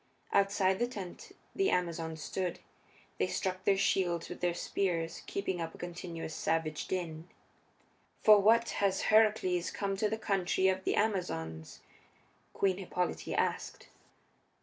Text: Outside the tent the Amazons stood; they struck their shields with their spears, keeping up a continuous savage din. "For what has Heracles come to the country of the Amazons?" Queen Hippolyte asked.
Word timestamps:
Outside 0.33 0.79
the 0.79 0.87
tent 0.87 1.31
the 1.55 1.69
Amazons 1.69 2.23
stood; 2.23 2.57
they 3.19 3.27
struck 3.27 3.65
their 3.65 3.77
shields 3.77 4.29
with 4.29 4.41
their 4.41 4.55
spears, 4.55 5.21
keeping 5.27 5.61
up 5.61 5.75
a 5.75 5.77
continuous 5.77 6.33
savage 6.33 6.87
din. 6.87 7.29
"For 8.23 8.39
what 8.39 8.71
has 8.83 9.01
Heracles 9.13 9.69
come 9.69 9.95
to 9.97 10.09
the 10.09 10.17
country 10.17 10.69
of 10.69 10.85
the 10.85 10.95
Amazons?" 10.95 11.81
Queen 12.53 12.77
Hippolyte 12.79 13.27
asked. 13.27 13.89